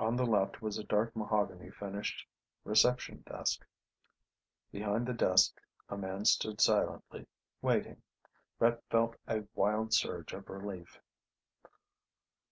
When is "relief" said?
10.50-10.98